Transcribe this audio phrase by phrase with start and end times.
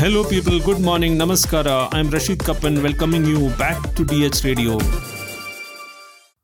[0.00, 0.60] Hello, people.
[0.60, 1.16] Good morning.
[1.18, 1.88] Namaskara.
[1.90, 4.78] I'm Rashid Kapan, welcoming you back to DH Radio.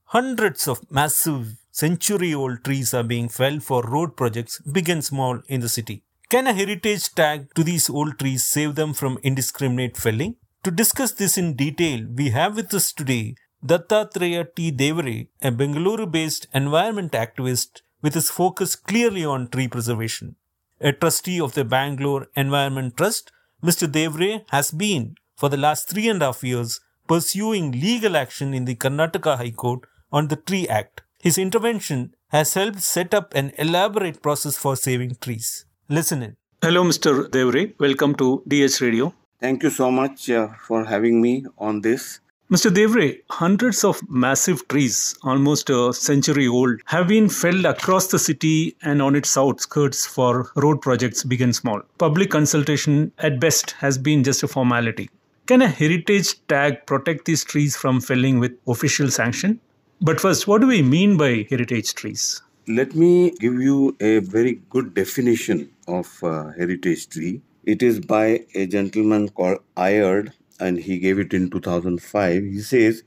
[0.06, 5.40] Hundreds of massive century old trees are being felled for road projects, big and small,
[5.46, 6.02] in the city.
[6.30, 10.34] Can a heritage tag to these old trees save them from indiscriminate felling?
[10.64, 14.72] To discuss this in detail, we have with us today Dattatreya T.
[14.72, 20.34] Devare, a Bengaluru based environment activist with his focus clearly on tree preservation.
[20.80, 23.30] A trustee of the Bangalore Environment Trust,
[23.64, 23.90] Mr.
[23.90, 28.66] Devare has been, for the last three and a half years, pursuing legal action in
[28.66, 29.80] the Karnataka High Court
[30.12, 31.00] on the Tree Act.
[31.22, 35.64] His intervention has helped set up an elaborate process for saving trees.
[35.88, 36.36] Listen in.
[36.60, 37.30] Hello, Mr.
[37.30, 37.72] Devare.
[37.80, 39.14] Welcome to DH Radio.
[39.40, 42.20] Thank you so much uh, for having me on this.
[42.54, 42.72] Mr.
[42.72, 48.76] Devare, hundreds of massive trees, almost a century old, have been felled across the city
[48.82, 51.82] and on its outskirts for road projects big and small.
[51.98, 55.10] Public consultation at best has been just a formality.
[55.46, 59.58] Can a heritage tag protect these trees from felling with official sanction?
[60.00, 62.40] But first, what do we mean by heritage trees?
[62.68, 67.42] Let me give you a very good definition of uh, heritage tree.
[67.64, 72.42] It is by a gentleman called Ayard and he gave it in 2005.
[72.42, 73.02] He says,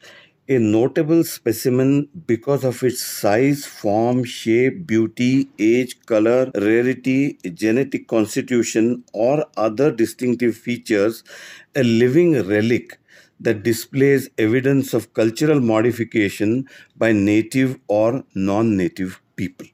[0.49, 9.03] a notable specimen because of its size, form, shape, beauty, age, color, rarity, genetic constitution,
[9.13, 11.23] or other distinctive features,
[11.75, 12.97] a living relic
[13.39, 19.67] that displays evidence of cultural modification by native or non native people.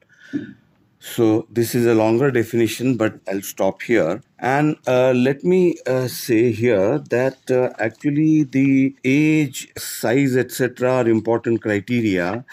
[1.05, 4.21] So this is a longer definition, but I'll stop here.
[4.39, 10.91] And uh, let me uh, say here that uh, actually the age, size, etc.
[10.93, 12.45] are important criteria.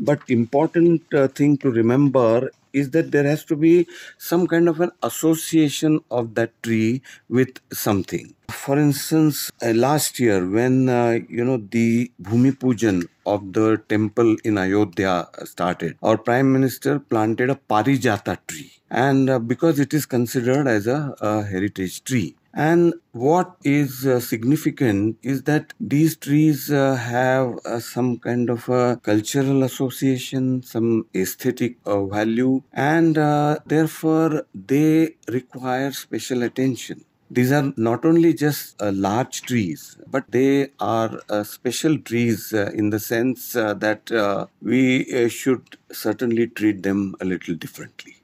[0.00, 3.86] But important uh, thing to remember is that there has to be
[4.18, 8.34] some kind of an association of that tree with something.
[8.50, 14.36] For instance, uh, last year when uh, you know the Bhumi Pujan of the temple
[14.44, 20.06] in Ayodhya started, our Prime Minister planted a Parijata tree, and uh, because it is
[20.06, 26.70] considered as a, a heritage tree, and what is uh, significant is that these trees
[26.70, 33.58] uh, have uh, some kind of a cultural association, some aesthetic uh, value, and uh,
[33.66, 37.04] therefore they require special attention.
[37.30, 42.98] These are not only just uh, large trees, but they are special trees in the
[42.98, 48.17] sense that we should certainly treat them a little differently.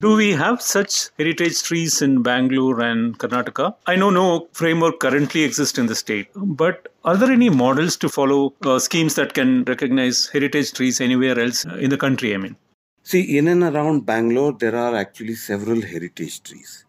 [0.00, 3.74] Do we have such heritage trees in Bangalore and Karnataka?
[3.84, 8.08] I know no framework currently exists in the state, but are there any models to
[8.08, 12.32] follow uh, schemes that can recognize heritage trees anywhere else in the country?
[12.32, 12.54] I mean,
[13.02, 16.84] see, in and around Bangalore, there are actually several heritage trees.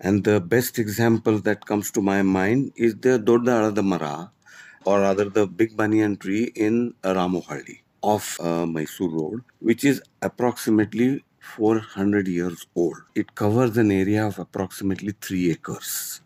[0.00, 4.32] And the best example that comes to my mind is the Dodda Mara,
[4.84, 11.22] or rather the big banyan tree in Ramohalli off uh, Mysore Road, which is approximately
[11.40, 12.96] 400 years old.
[13.14, 16.20] It covers an area of approximately 3 acres.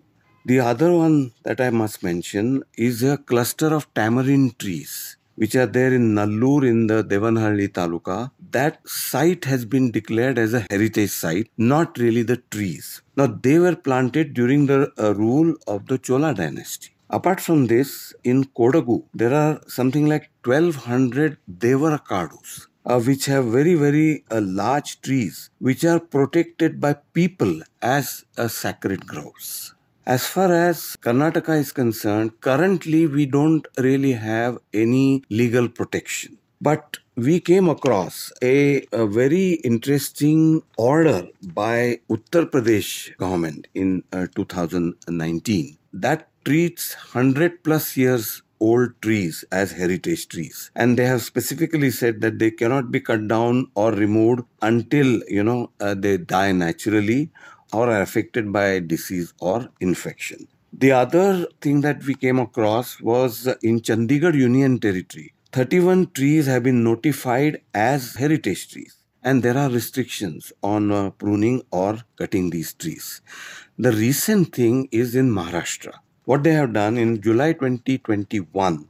[0.44, 5.66] The other one that I must mention is a cluster of tamarind trees which are
[5.66, 8.30] there in Nallur in the Devanahalli Taluka.
[8.50, 13.02] That site has been declared as a heritage site, not really the trees.
[13.16, 16.90] Now, they were planted during the uh, rule of the Chola dynasty.
[17.10, 23.74] Apart from this, in Kodagu, there are something like 1200 Devarakadus uh, which have very,
[23.74, 29.74] very uh, large trees, which are protected by people as uh, sacred groves.
[30.06, 36.38] As far as Karnataka is concerned, currently we don't really have any legal protection.
[36.60, 44.26] But we came across a, a, very interesting order by Uttar Pradesh government in uh,
[44.34, 50.70] 2019 that treats 100 plus years old trees as heritage trees.
[50.74, 55.44] And they have specifically said that they cannot be cut down or removed until you
[55.50, 57.30] know uh, they die naturally
[57.72, 60.48] or are affected by disease or infection.
[60.72, 66.64] The other thing that we came across was in chandigarh union territory 31 trees have
[66.64, 68.96] been notified as heritage trees.
[69.22, 73.22] And there are restrictions on uh, pruning or cutting these trees.
[73.78, 78.88] The recent thing is in maharashtra what they have done in July 2021,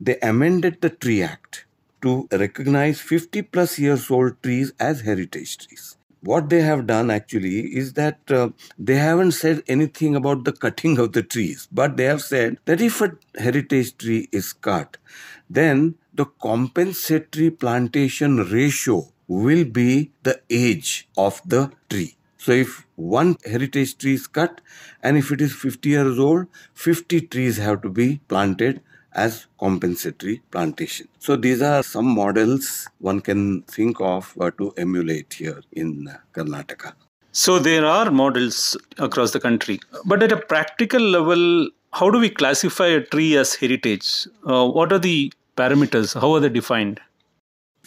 [0.00, 1.64] they amended the Tree Act
[2.02, 5.96] to recognize 50 plus years old trees as heritage trees.
[6.22, 10.98] What they have done actually is that uh, they haven't said anything about the cutting
[10.98, 14.98] of the trees, but they have said that if a heritage tree is cut,
[15.50, 22.16] then the compensatory plantation ratio will be the age of the tree.
[22.42, 24.60] So if one heritage tree is cut
[25.00, 28.80] and if it is 50 years old, 50 trees have to be planted
[29.12, 31.06] as compensatory plantation.
[31.20, 36.94] So these are some models one can think of to emulate here in Karnataka.
[37.30, 42.28] So there are models across the country, but at a practical level, how do we
[42.28, 44.26] classify a tree as heritage?
[44.44, 46.20] Uh, what are the parameters?
[46.20, 47.00] How are they defined?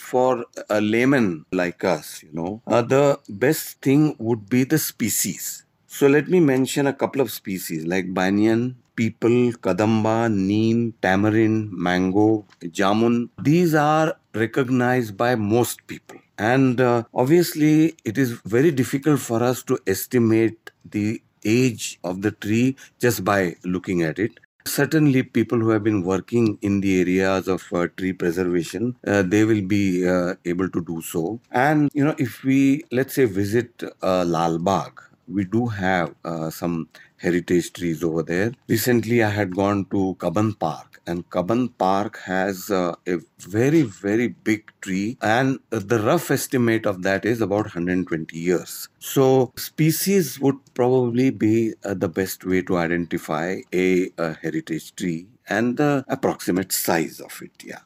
[0.10, 5.66] For a layman like us, you know, uh, the best thing would be the species.
[5.88, 12.46] So let me mention a couple of species like banyan, peepal, kadamba, neem, tamarind, mango,
[12.62, 13.30] jamun.
[13.42, 16.18] These are recognized by most people.
[16.38, 22.32] And uh, obviously, it is very difficult for us to estimate the age of the
[22.32, 24.40] tree just by looking at it.
[24.68, 29.44] Certainly, people who have been working in the areas of uh, tree preservation, uh, they
[29.46, 31.40] will be uh, able to do so.
[31.52, 34.24] And, you know, if we, let's say, visit uh,
[34.58, 38.52] Bagh, we do have uh, some heritage trees over there.
[38.68, 44.28] Recently, I had gone to Cubbon Park, and Cubbon Park has uh, a very, very
[44.28, 48.90] big tree, and the rough estimate of that is about 120 years.
[49.00, 55.28] So, species would probably be uh, the best way to identify a, a heritage tree
[55.48, 57.64] and the approximate size of it.
[57.64, 57.80] Yeah.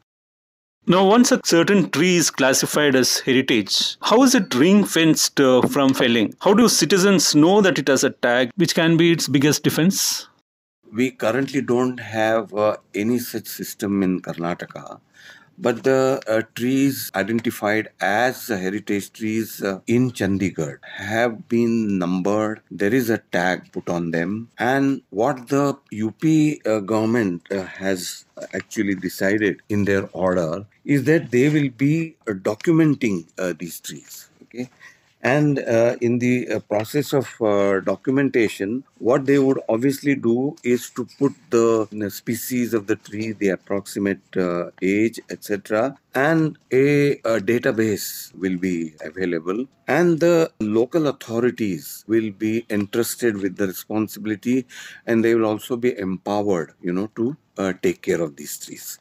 [0.91, 5.61] Now, once a certain tree is classified as heritage, how is it ring fenced uh,
[5.61, 6.33] from felling?
[6.41, 10.27] How do citizens know that it has a tag, which can be its biggest defense?
[10.91, 14.99] We currently don't have uh, any such system in Karnataka.
[15.61, 22.61] But the uh, trees identified as heritage trees uh, in Chandigarh have been numbered.
[22.71, 24.49] There is a tag put on them.
[24.57, 25.77] And what the
[26.07, 26.23] UP
[26.65, 32.31] uh, government uh, has actually decided in their order is that they will be uh,
[32.31, 34.29] documenting uh, these trees.
[34.43, 34.69] Okay
[35.21, 40.89] and uh, in the uh, process of uh, documentation, what they would obviously do is
[40.91, 47.39] to put the species of the tree, the approximate uh, age, etc., and a, a,
[47.39, 49.65] database will be available.
[49.87, 54.65] And the local authorities will be entrusted with the responsibility,
[55.05, 58.99] and they will also be empowered, you know, to uh, take care of these trees.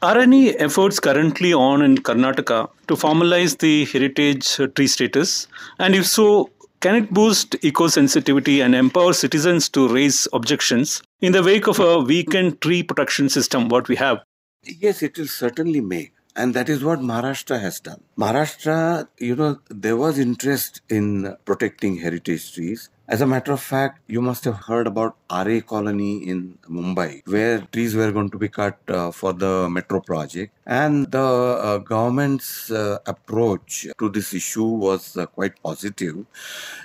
[0.00, 5.48] Are any efforts currently on in Karnataka to formalize the heritage tree status?
[5.80, 11.32] And if so, can it boost eco sensitivity and empower citizens to raise objections in
[11.32, 14.22] the wake of a weakened tree protection system, what we have?
[14.62, 16.12] Yes, it will certainly make.
[16.36, 18.00] And that is what Maharashtra has done.
[18.16, 22.88] Maharashtra, you know, there was interest in protecting heritage trees.
[23.10, 27.60] As a matter of fact, you must have heard about Aarey colony in Mumbai, where
[27.72, 30.52] trees were going to be cut uh, for the metro project.
[30.66, 36.26] And the uh, government's uh, approach to this issue was uh, quite positive.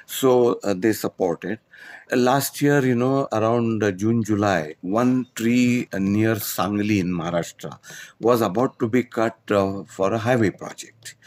[0.05, 1.59] So uh, they supported.
[2.09, 7.79] Last year, you know, around June, July, one tree near Sangli in Maharashtra
[8.21, 11.17] was about to be cut uh, for a highway project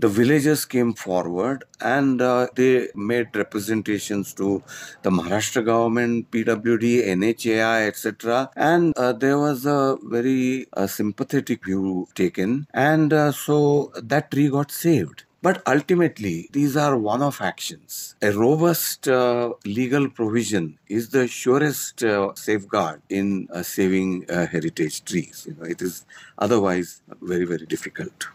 [0.00, 4.62] the villagers came forward and uh, they made representations to
[5.02, 8.50] the Maharashtra government, PWD, NHAI, etc.
[8.56, 14.48] And uh, there was a very uh, sympathetic view taken, and uh, so that tree
[14.48, 15.24] got saved.
[15.42, 18.14] But ultimately, these are one off actions.
[18.20, 25.02] A robust uh, legal provision is the surest uh, safeguard in uh, saving uh, heritage
[25.04, 25.46] trees.
[25.48, 26.04] You know, it is
[26.38, 28.28] otherwise very, very difficult.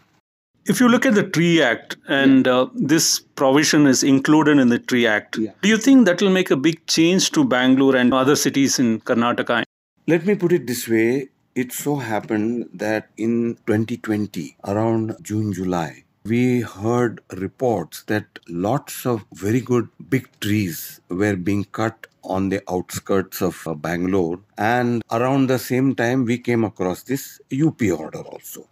[0.68, 2.56] If you look at the Tree Act and yeah.
[2.56, 5.52] Uh, this provision is included in the Tree Act, yeah.
[5.62, 9.00] do you think that will make a big change to Bangalore and other cities in
[9.00, 9.62] Karnataka?
[10.08, 11.28] Let me put it this way.
[11.54, 19.24] It so happened that in 2020, around June, July, we heard reports that lots of
[19.34, 24.40] very good big trees were being cut on the outskirts of uh, Bangalore.
[24.58, 28.66] And around the same time, we came across this UP order also.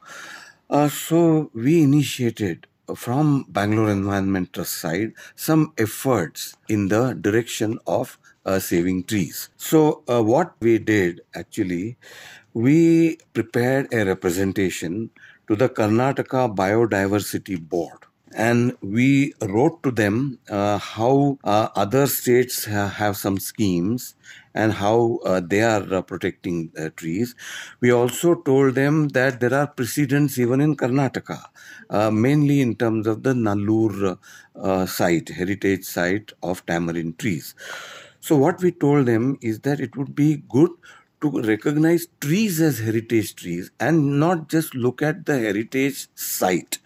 [0.70, 8.58] Uh, so we initiated from Bangalore Environment side some efforts in the direction of uh,
[8.58, 9.48] saving trees.
[9.56, 11.96] So uh, what we did actually,
[12.52, 15.10] we prepared a representation
[15.48, 18.04] to the Karnataka Biodiversity Board.
[18.36, 24.16] And we wrote to them uh, how uh, other states ha- have some schemes
[24.54, 27.34] and how uh, they are uh, protecting trees.
[27.80, 31.44] We also told them that there are precedents even in Karnataka,
[31.90, 34.18] uh, mainly in terms of the Nallur
[34.56, 37.54] uh, site, heritage site of tamarind trees.
[38.20, 40.70] So, what we told them is that it would be good
[41.20, 46.78] to recognize trees as heritage trees and not just look at the heritage site.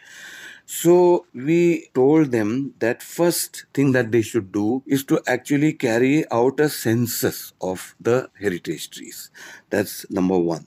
[0.70, 6.30] So we told them that first thing that they should do is to actually carry
[6.30, 9.30] out a census of the heritage trees.
[9.70, 10.66] That's number one.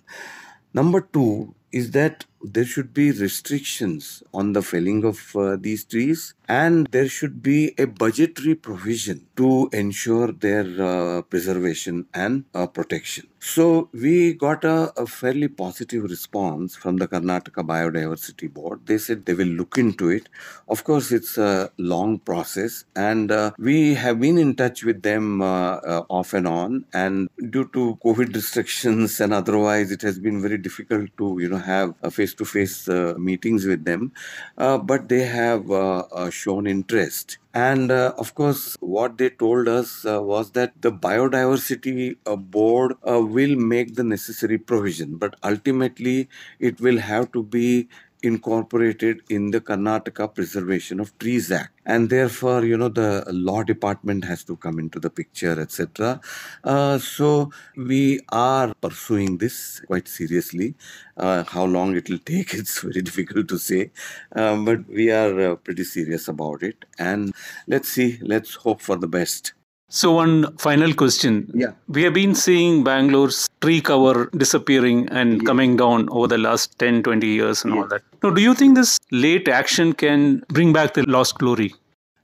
[0.74, 6.34] Number two is that there should be restrictions on the felling of uh, these trees
[6.52, 13.26] and there should be a budgetary provision to ensure their uh, preservation and uh, protection.
[13.44, 18.82] So we got a, a, fairly positive response from the Karnataka Biodiversity Board.
[18.86, 20.30] They said they will look into it.
[20.68, 25.42] Of course, it's a long process, and uh, we have been in touch with them
[25.42, 26.86] uh, uh, off and on.
[26.94, 31.58] And due to COVID restrictions and otherwise, it has been very difficult to you know
[31.58, 34.12] have face-to-face uh, meetings with them.
[34.56, 35.66] But they have
[36.42, 37.38] shown interest.
[37.54, 42.94] And uh, of course, what they told us uh, was that the biodiversity uh, board
[43.08, 46.30] uh, will make the necessary provision, but ultimately
[46.60, 47.90] it will have to be
[48.24, 51.72] incorporated in the Karnataka Preservation of Trees Act.
[51.86, 56.22] And therefore, you know, the law department has to come into the picture, etc.
[56.64, 60.76] Uh, so we are pursuing this quite seriously.
[61.18, 63.92] Uh, how long it will take, it's very difficult to say.
[64.36, 66.86] Um, but we are uh, pretty serious about it.
[67.00, 67.34] And
[67.68, 69.54] let's see, let's hope for the best.
[69.94, 71.52] So, one final question.
[71.54, 71.74] Yeah.
[71.90, 75.46] We have been seeing Bangalore's tree cover disappearing and yeah.
[75.46, 77.82] coming down over the last 10, 20 years and yeah.
[77.82, 78.02] all that.
[78.24, 81.76] Now, do you think this late action can bring back the lost glory?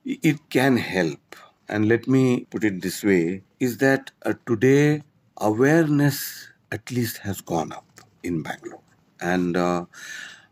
[0.05, 1.35] It can help.
[1.67, 5.03] And let me put it this way is that uh, today
[5.35, 8.79] awareness at least has gone up in Bangalore.
[9.19, 9.87] And uh,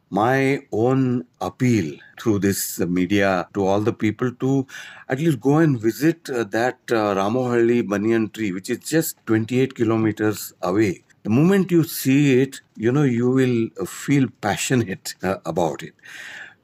[0.09, 4.65] my own appeal through this media to all the people to
[5.09, 9.75] at least go and visit uh, that uh, Ramohalli banyan tree, which is just 28
[9.75, 11.03] kilometers away.
[11.23, 15.93] The moment you see it, you know, you will feel passionate uh, about it.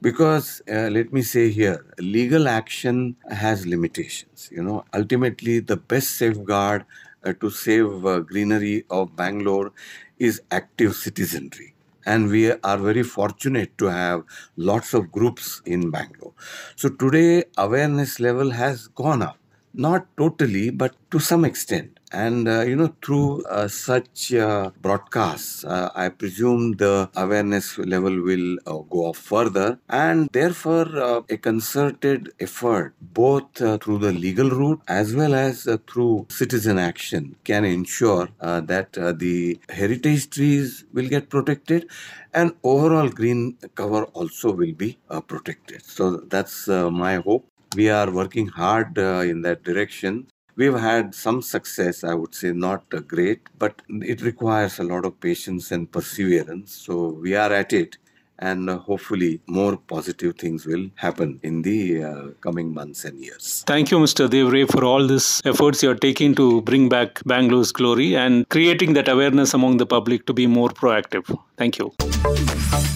[0.00, 4.48] Because uh, let me say here, legal action has limitations.
[4.52, 6.84] You know, ultimately, the best safeguard
[7.24, 9.72] uh, to save uh, greenery of Bangalore
[10.18, 11.74] is active citizenry
[12.06, 14.24] and we are very fortunate to have
[14.56, 16.34] lots of groups in Bangalore.
[16.76, 19.38] So today awareness level has gone up,
[19.74, 21.98] not totally, but to some extent.
[22.14, 28.20] And, uh, you know, through uh, such uh, broadcasts, uh, I presume the awareness level
[28.20, 29.78] will uh, go up further.
[29.88, 36.26] And therefore, uh, a concerted effort, both through the legal route as well as through
[36.28, 41.88] citizen action, can ensure that the heritage trees will get protected
[42.34, 44.98] and overall green cover also will be
[45.28, 45.82] protected.
[45.84, 51.40] So that's my hope we are working hard uh, in that direction We've had some
[51.40, 56.74] success, I would say, not great, but it requires a lot of patience and perseverance.
[56.74, 57.96] So we are at it
[58.38, 63.64] and uh, hopefully more positive things will happen in the uh, coming months and years.
[63.66, 64.28] Thank you, Mr.
[64.28, 69.08] Devare, for all these efforts you're taking to bring back Bangalore's glory and creating that
[69.08, 71.24] awareness among the public to be more proactive.
[71.56, 71.92] Thank you.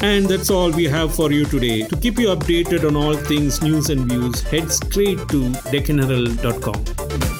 [0.02, 1.82] And that's all we have for you today.
[1.82, 7.35] To keep you updated on all things news and views, head straight to deccanherald.com.